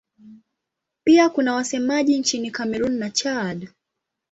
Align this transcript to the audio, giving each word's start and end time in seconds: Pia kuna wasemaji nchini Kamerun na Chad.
Pia 1.03 1.29
kuna 1.29 1.53
wasemaji 1.55 2.17
nchini 2.19 2.51
Kamerun 2.51 2.91
na 2.97 3.09
Chad. 3.09 3.69